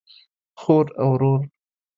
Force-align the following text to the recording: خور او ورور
خور 0.59 0.85
او 0.99 1.09
ورور 1.19 1.41